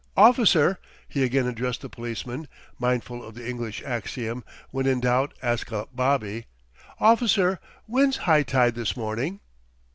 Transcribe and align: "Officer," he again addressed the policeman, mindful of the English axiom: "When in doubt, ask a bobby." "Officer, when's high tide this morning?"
"Officer," 0.17 0.79
he 1.07 1.23
again 1.23 1.45
addressed 1.45 1.81
the 1.81 1.87
policeman, 1.87 2.47
mindful 2.79 3.23
of 3.23 3.35
the 3.35 3.47
English 3.47 3.83
axiom: 3.83 4.43
"When 4.71 4.87
in 4.87 4.99
doubt, 4.99 5.35
ask 5.43 5.71
a 5.71 5.87
bobby." 5.93 6.47
"Officer, 6.99 7.59
when's 7.85 8.17
high 8.25 8.41
tide 8.41 8.73
this 8.73 8.97
morning?" 8.97 9.41